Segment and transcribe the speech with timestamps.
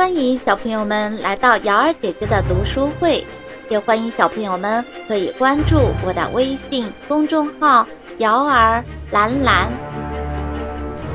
[0.00, 3.22] 欢迎小朋友们来到瑶儿姐姐的读书会，
[3.68, 7.86] 也欢迎小朋友们可以关注我的微信公众号
[8.16, 9.70] “瑶儿蓝蓝”。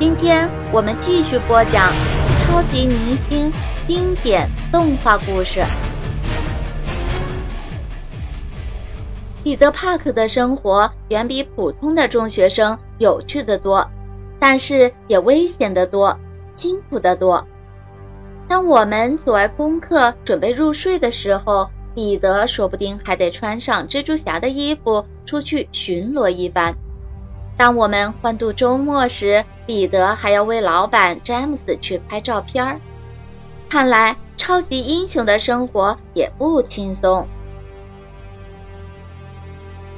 [0.00, 1.92] 今天我们继续播讲
[2.40, 3.52] 超级明星
[3.86, 5.62] 经典动画故事。
[9.44, 13.88] 彼得·帕克的生活远比普通的中学生有趣的多，
[14.40, 16.18] 但是也危险的多，
[16.56, 17.46] 辛苦的多。
[18.52, 26.74] 当我们做完功课准备入睡的时候，彼得说不定还得穿上蜘蛛侠的衣服出去巡逻一番。
[27.56, 32.78] 当我们欢度周末时，彼得还要为老板詹姆斯去拍照片儿。
[33.70, 37.26] 看来超级英雄的生活也不轻松。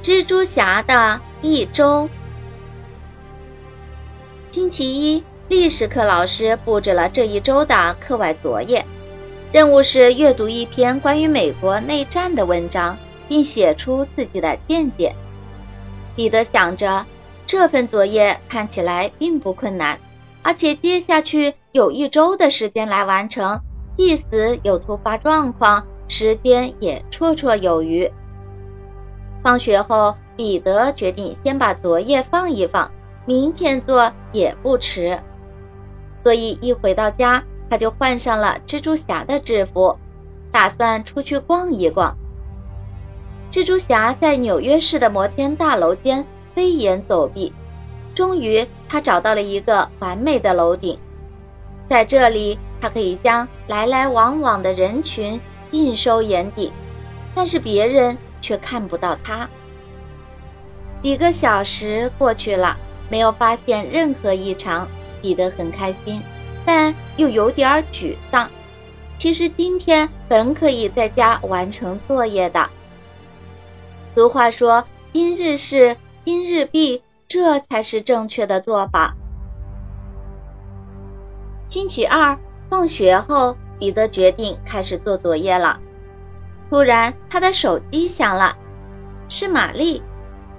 [0.01, 2.07] 蜘蛛侠的一周，
[4.51, 5.25] 星期一。
[5.47, 8.83] 历史课老师布置了这一周的课外作业，
[9.51, 15.13] 任务是阅读一篇关于美国内战的文章，并写出自己的见解。
[16.15, 17.05] 彼得想着，
[17.45, 19.99] 这份作业看起来并不困难，
[20.41, 23.61] 而且接下去有一周的时间来完成，
[23.95, 28.11] 即使有突发状况，时间也绰绰有余。
[29.43, 32.89] 放学后，彼得决定先把作业放一放，
[33.27, 35.19] 明天做也不迟。
[36.25, 39.99] 所以一回到家，他就换上了蜘蛛侠的制服，
[40.51, 42.17] 打算出去逛一逛。
[43.51, 47.53] 蜘蛛侠在纽约市的摩天大楼间飞檐走壁，
[48.15, 50.97] 终于他找到了一个完美的楼顶，
[51.87, 55.39] 在这里他可以将来来往往的人群
[55.69, 56.73] 尽收眼底，
[57.35, 59.47] 但是别人却看不到他。
[61.03, 62.77] 几个小时过去了，
[63.11, 64.87] 没有发现任何异常。
[65.21, 66.21] 彼得很开心，
[66.65, 68.49] 但又有点沮丧。
[69.17, 72.69] 其实今天本可以在家完成作业的。
[74.13, 79.15] 俗话说：“今日事今日毕”，这才是正确的做法。
[81.69, 82.37] 星期二
[82.69, 85.79] 放学后，彼得决定开始做作业了。
[86.69, 88.57] 突然，他的手机响了，
[89.29, 90.03] 是玛丽。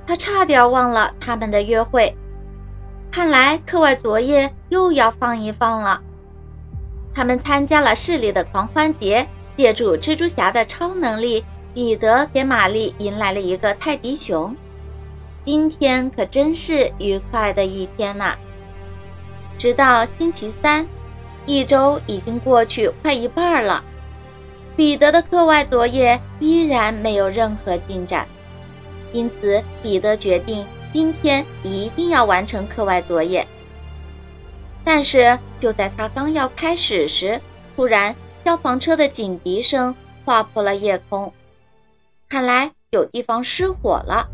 [0.06, 2.16] 他差点忘了他们的约会。
[3.16, 6.02] 看来课外作业又要放一放了。
[7.14, 14.54] 他们参加了市里的狂欢节，借助蜘蛛侠的超能力，彼得给玛丽迎来了一个泰迪熊。
[15.46, 18.36] 今天可真是愉快的一天呐！
[19.56, 20.86] 直到星期三，
[21.46, 23.82] 一周已经过去快一半了，
[24.76, 28.28] 彼得的课外作业依然没有任何进展，
[29.10, 30.66] 因此彼得决定。
[30.96, 33.46] 今天一定要完成课外作业，
[34.82, 37.42] 但是就在他刚要开始时，
[37.76, 41.34] 突然消防车的警笛声划破了夜空，
[42.30, 44.30] 看来有地方失火了。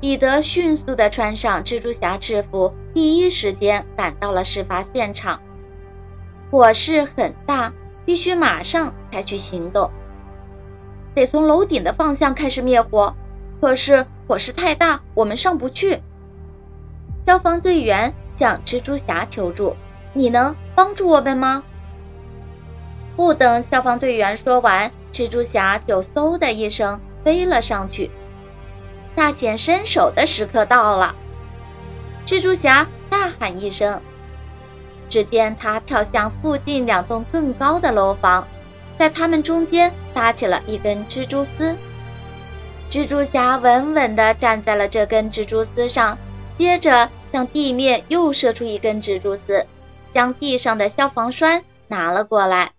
[0.00, 5.42] 彼得迅速地穿上蜘蛛侠制服，第一时间赶到了事发现场。
[6.50, 7.74] 火势很大，
[8.06, 9.90] 必须马上采取行动，
[11.14, 13.14] 得从楼顶的方向开始灭火。
[13.60, 16.00] 可是火势太大，我们上不去。
[17.26, 19.74] 消防队员向蜘蛛侠求助
[20.14, 21.64] ：“你能帮助我们吗？”
[23.16, 28.08] 不等消防队员说完，蜘蛛侠就嗖的一声飞了上去。
[29.16, 31.16] 大显身手的时刻到了，
[32.24, 34.00] 蜘蛛侠大喊一声，
[35.08, 38.46] 只见他跳向附近两栋更高的楼房，
[38.96, 41.74] 在他们中间搭起了一根蜘蛛丝。
[42.90, 46.18] 蜘蛛侠稳稳地站在了这根蜘蛛丝上，
[46.58, 49.64] 接着向地面又射出一根蜘蛛丝，
[50.12, 52.72] 将地上的消防栓拿了过来。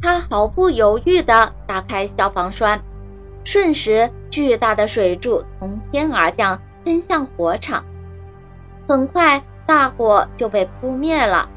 [0.00, 2.82] 他毫不犹豫地打开消防栓，
[3.42, 7.84] 瞬时巨大的水柱从天而降，喷向火场。
[8.86, 11.48] 很快，大火就被扑灭了，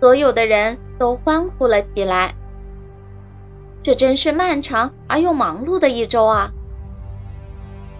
[0.00, 2.34] 所有的人都欢呼了起来。
[3.84, 6.52] 这真是漫长而又忙碌的一周啊！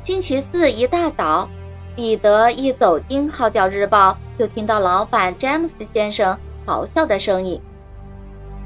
[0.04, 1.48] 星期四一大早，
[1.94, 7.60] 彼得一走进《号角日报》，就听到老板詹姆斯先生咆哮的声音：“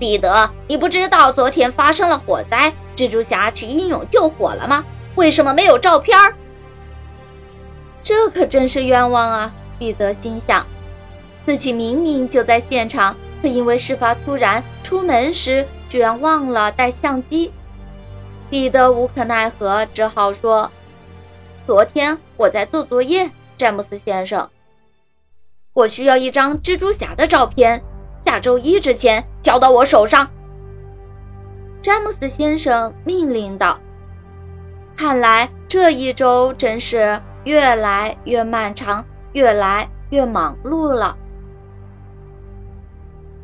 [0.01, 4.87] 彼得，你不知道昨天发生了火灾，蜘蛛侠去英勇救火了吗？
[5.15, 6.19] 为什么没有照片？”
[8.03, 9.53] 这可真是冤枉啊！
[9.79, 10.65] 彼得心想，
[11.45, 17.53] 自己明明就在现场，可因为事发突然，出门时居然忘了带相机。
[18.49, 20.71] 彼得无可奈何，只好说。
[21.67, 24.51] 昨天我在做作业，詹姆斯先生，
[25.73, 27.83] 我需要一张蜘蛛侠的照片，
[28.25, 30.31] 下周一之前交到我手上，
[31.83, 33.81] 詹姆斯先生命令道
[34.97, 41.17] ：“看来这一周真是越来越漫长，越来越忙碌了。”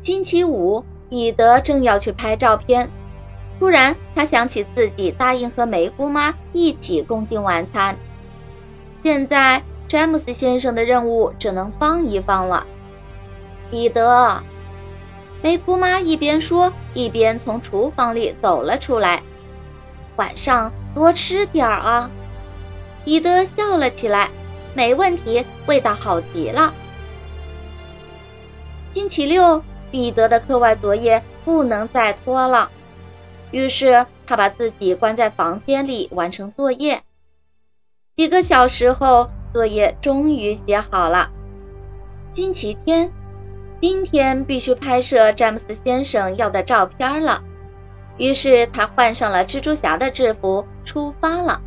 [0.01, 2.89] 星期五，彼得正要去拍照片，
[3.59, 7.97] 突然他想起自己答应和梅姑妈一起共进晚餐，
[9.03, 12.65] 现在詹姆斯先生的任务只能放一放了。
[13.69, 14.41] 彼得。
[15.41, 19.21] 梅姑妈一边说，一边从厨房里走了出来。
[20.15, 22.09] 晚上多吃点儿啊！
[23.03, 24.29] 彼得笑了起来。
[24.73, 26.73] 没问题，味道好极了。
[28.93, 32.71] 星期六，彼得的课外作业不能再拖了，
[33.51, 37.03] 于是他把自己关在房间里完成作业。
[38.15, 41.31] 几个小时后，作业终于写好了。
[42.33, 43.11] 星期天。
[43.81, 47.43] 今天必须拍摄詹姆斯先生要的照片了，
[48.17, 51.59] 于是他换上了蜘蛛侠的制服，出发了。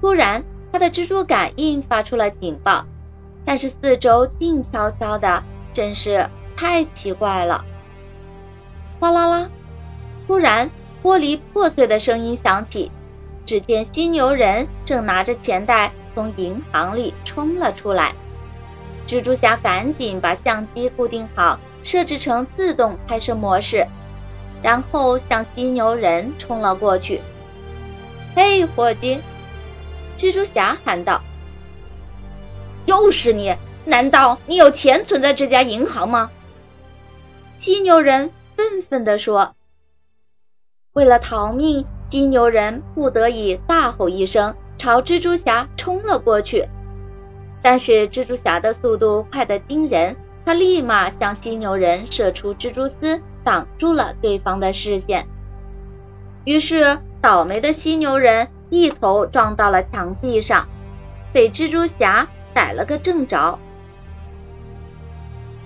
[0.00, 0.42] 突然，
[0.72, 2.86] 他的蜘蛛感应发出了警报，
[3.44, 7.64] 但是四周静悄悄的，真是太奇怪了。
[8.98, 9.48] 哗啦啦！
[10.26, 10.70] 突然，
[11.04, 12.90] 玻璃破碎的声音响起，
[13.46, 18.14] 只见犀牛人正拿着钱袋从银行里冲了出来。
[19.06, 23.86] 蜘蛛侠赶紧把相机固定好，设置成自动拍摄模式，
[24.62, 27.20] 然后向犀牛人冲了过去。
[28.34, 29.20] “嘿，伙计！”
[30.18, 31.22] 蜘蛛侠喊道
[32.84, 33.54] ，“又是你？
[33.84, 36.32] 难道你有钱存在这家银行吗？”
[37.58, 39.54] 犀牛人愤愤地说。
[40.92, 46.68] 为了逃命，犀牛人不得已大吼一声，朝蜘蛛侠冲了过去。
[47.62, 55.26] 但是蜘蛛侠的速度快得惊人，他立马向犀牛人射出蜘蛛丝，挡住了对方的视线。
[56.44, 60.68] 于是，倒霉的犀牛人一头撞到了墙壁上，
[61.32, 63.58] 被蜘蛛侠逮了个正着。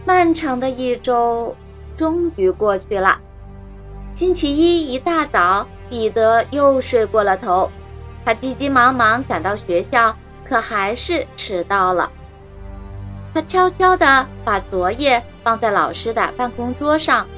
[0.07, 1.55] 漫长的一周
[1.99, 3.21] 终于过去了。
[4.15, 7.71] 星期一一大早，彼得又睡过了头，
[8.25, 10.17] 他急急忙忙赶到学校。
[10.49, 12.11] 可还是迟到了。
[13.33, 17.29] 他悄悄地把作业放在老师的办公桌上，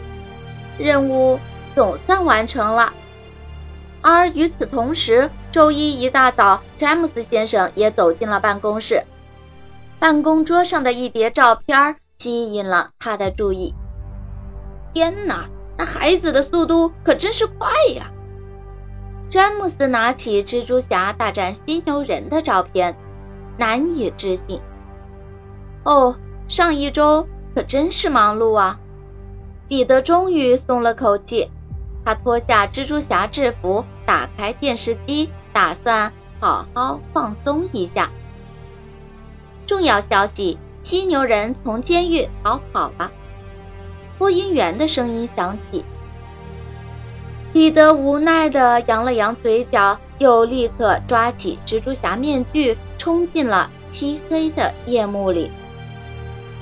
[0.78, 1.38] 任务
[1.74, 2.94] 总算完成了。
[4.00, 9.04] 而与此同时，周一一大早，詹姆斯先生也走进了办公室。
[9.98, 13.74] 办公桌上的一叠照片吸引了他的注意。
[14.94, 18.10] 天哪，那孩子的速度可真是快呀！
[19.32, 22.94] 詹姆斯拿起蜘蛛侠大战犀牛人的照片，
[23.56, 24.60] 难以置信。
[25.84, 26.18] 哦，
[26.48, 28.78] 上一周可真是忙碌啊！
[29.68, 31.48] 彼得终于松了口气，
[32.04, 38.10] 他脱下蜘蛛侠制服，打开电视机，打算好好放松一下。
[39.66, 43.10] 重要消息：犀牛人从监狱逃跑了。
[44.18, 45.86] 播音员的声音响起。
[47.52, 55.50] 彼得无奈地扬了扬嘴角，又立刻抓起蜘蛛侠面具，冲进了漆黑的夜幕里。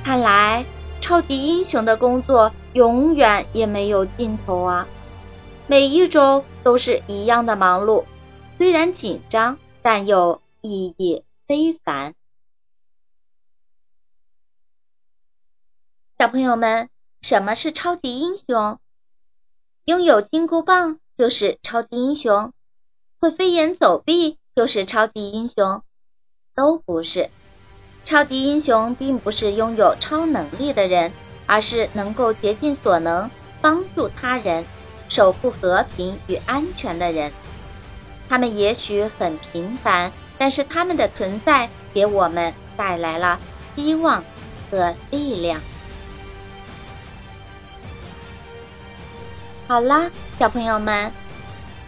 [0.03, 0.65] 看来，
[1.01, 4.89] 超级英雄的工作永远也没有尽头啊！
[5.69, 8.05] 每一周都是一样的忙碌，
[8.59, 12.15] 虽然紧张，但又意义非凡。
[16.19, 16.91] 小朋友们，
[17.23, 18.81] 什么是超级英雄？
[19.87, 22.53] 拥有金箍棒就是超级英雄，
[23.19, 25.82] 会飞檐走壁就是超级英雄，
[26.55, 27.31] 都不是。
[28.05, 31.13] 超级英雄并不是拥有超能力的人，
[31.46, 34.67] 而是能够竭尽所能帮助他人、
[35.08, 37.32] 守护和平与安全的人。
[38.29, 43.41] 他们也许很平凡，但是他们的存在给我们带来了
[43.75, 44.22] 希望
[44.70, 45.60] 和力量。
[49.70, 51.12] 好啦，小朋友们，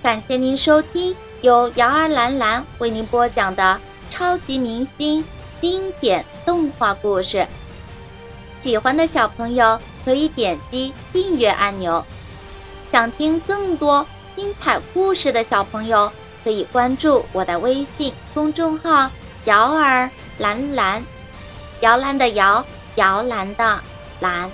[0.05, 5.25] 感谢您收听由瑶儿兰兰为您播讲的超级明星
[5.61, 7.45] 经典动画故事。
[8.63, 12.07] 喜欢的小朋友可以点击订阅按钮，
[12.93, 16.13] 想听更多精彩故事的小朋友
[16.45, 19.11] 可以关注我的微信公众号
[19.47, 20.09] “瑶儿
[20.39, 21.05] 兰兰”，
[21.83, 23.81] 摇篮的摇，摇篮的
[24.21, 24.49] 篮。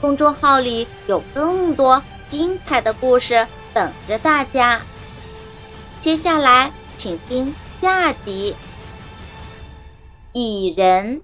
[0.00, 2.00] 公众号里有更多。
[2.32, 4.80] 精彩的故事等着大家，
[6.00, 8.56] 接下来请听下集
[10.32, 11.20] 《蚁人》。